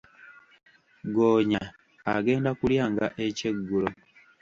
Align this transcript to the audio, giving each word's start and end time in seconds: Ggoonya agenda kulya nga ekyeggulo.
Ggoonya 1.07 1.61
agenda 2.13 2.49
kulya 2.59 2.83
nga 2.91 3.07
ekyeggulo. 3.25 3.89